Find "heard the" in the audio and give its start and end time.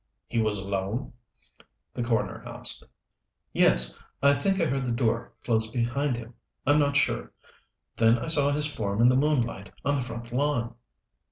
4.65-4.91